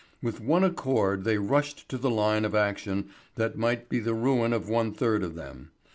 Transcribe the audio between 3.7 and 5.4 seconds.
be the ruin of one third of